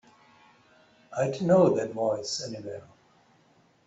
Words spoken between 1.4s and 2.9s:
know that voice anywhere.